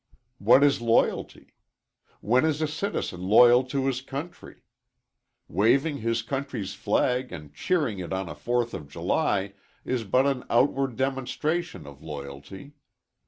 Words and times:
What 0.39 0.63
is 0.63 0.81
loyalty? 0.81 1.53
When 2.21 2.43
is 2.43 2.59
a 2.59 2.67
citizen 2.67 3.21
loyal 3.21 3.63
to 3.65 3.85
his 3.85 4.01
country? 4.01 4.63
Waving 5.47 5.97
his 5.97 6.23
country's 6.23 6.73
flag 6.73 7.31
and 7.31 7.53
cheering 7.53 7.99
it 7.99 8.11
on 8.11 8.27
a 8.27 8.33
Fourth 8.33 8.73
of 8.73 8.89
July 8.89 9.53
is 9.85 10.03
but 10.03 10.25
an 10.25 10.43
outward 10.49 10.95
demonstration 10.95 11.85
of 11.85 12.01
loyalty. 12.01 12.73